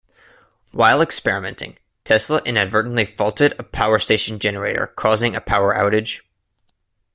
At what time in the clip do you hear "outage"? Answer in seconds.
5.75-6.21